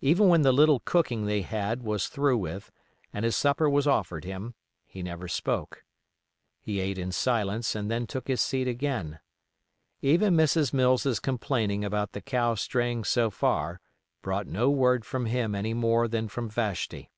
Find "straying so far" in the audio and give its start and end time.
12.54-13.82